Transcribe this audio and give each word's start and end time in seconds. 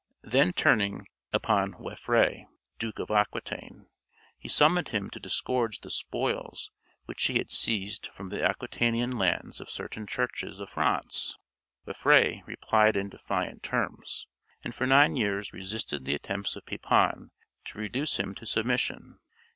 Then 0.23 0.51
turning 0.51 1.07
upon 1.31 1.73
Waifre, 1.77 2.47
Duke 2.79 2.97
of 2.97 3.11
Aquitaine, 3.11 3.85
he 4.39 4.49
summoned 4.49 4.87
him 4.87 5.11
to 5.11 5.19
disgorge 5.19 5.79
the 5.81 5.91
spoils 5.91 6.71
which 7.05 7.23
he 7.27 7.37
had 7.37 7.51
seized 7.51 8.07
from 8.07 8.29
the 8.29 8.43
Aquitanian 8.43 9.15
lands 9.15 9.61
of 9.61 9.69
certain 9.69 10.07
churches 10.07 10.59
of 10.59 10.71
France. 10.71 11.37
Waifre 11.85 12.41
replied 12.47 12.95
in 12.95 13.09
defiant 13.09 13.61
terms, 13.61 14.25
and 14.63 14.73
for 14.73 14.87
nine 14.87 15.17
years 15.17 15.53
resisted 15.53 16.03
the 16.03 16.15
attempts 16.15 16.55
of 16.55 16.65
Pepin 16.65 17.29
to 17.65 17.77
reduce 17.77 18.17
him 18.19 18.33
to 18.33 18.47
submission. 18.47 19.19